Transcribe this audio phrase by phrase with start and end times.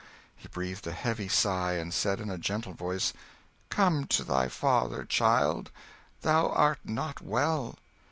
[0.35, 3.13] He breathed a heavy sigh, and said in a gentle voice,
[3.69, 5.69] "Come to thy father, child:
[6.23, 7.77] thou art not well."